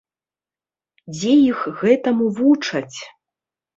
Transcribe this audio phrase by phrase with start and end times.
[1.13, 2.97] Дзе іх гэтаму вучаць?